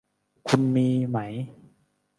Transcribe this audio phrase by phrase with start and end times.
[0.47, 1.17] คุณมีไหม